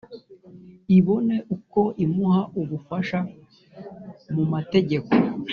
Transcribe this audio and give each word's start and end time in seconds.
ibone 0.97 1.35
uko 1.55 1.81
imuha 2.05 2.41
ubufasha 2.61 3.17
mu 4.33 4.43
mategeko 4.51 5.09